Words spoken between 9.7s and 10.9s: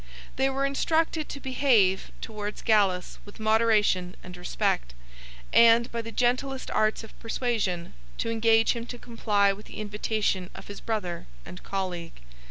invitation of his